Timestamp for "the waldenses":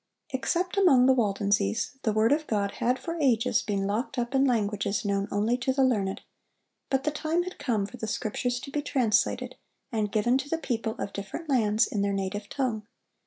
1.05-1.91